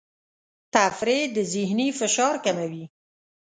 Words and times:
تفریح 0.75 1.23
د 1.35 1.37
ذهني 1.53 1.87
فشار 1.99 2.35
کموي. 2.45 2.85